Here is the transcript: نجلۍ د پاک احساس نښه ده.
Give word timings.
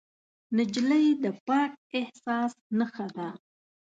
نجلۍ 0.55 1.07
د 1.23 1.25
پاک 1.47 1.71
احساس 1.99 2.53
نښه 2.77 3.07
ده. 3.15 3.29